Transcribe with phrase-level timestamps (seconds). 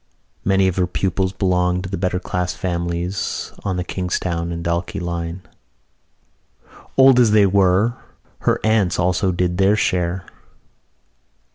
[0.43, 4.99] Many of her pupils belonged to the better class families on the Kingstown and Dalkey
[4.99, 5.43] line.
[6.97, 7.93] Old as they were,
[8.39, 10.25] her aunts also did their share.